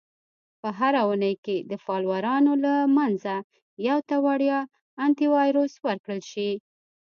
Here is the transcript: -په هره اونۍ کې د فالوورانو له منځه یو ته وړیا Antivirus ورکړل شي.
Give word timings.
-په 0.61 0.69
هره 0.79 1.01
اونۍ 1.07 1.35
کې 1.45 1.57
د 1.69 1.71
فالوورانو 1.85 2.53
له 2.65 2.73
منځه 2.97 3.35
یو 3.87 3.97
ته 4.09 4.15
وړیا 4.25 4.59
Antivirus 5.05 5.73
ورکړل 5.87 6.21
شي. 6.31 6.51